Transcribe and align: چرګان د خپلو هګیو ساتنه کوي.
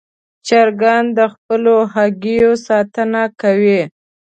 چرګان 0.47 1.05
د 1.17 1.19
خپلو 1.33 1.75
هګیو 1.93 2.51
ساتنه 2.67 3.21
کوي. 3.41 3.81